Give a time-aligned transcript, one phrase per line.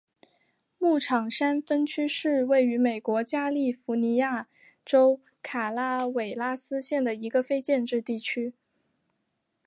[0.79, 4.47] 牧场山分区是位于美国加利福尼亚
[4.83, 8.55] 州卡拉韦拉斯县的一个非建制地区。